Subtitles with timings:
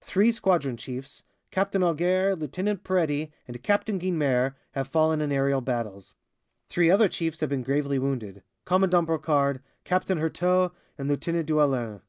[0.00, 6.14] Three squadron chiefs, Captain Auger, Lieutenant Peretti and Captain Guynemer, have fallen in aerial battles;
[6.70, 12.00] three other chiefs have been gravely wounded Commandant Brocard, Captain Heurteaux and Lieutenant Duellin.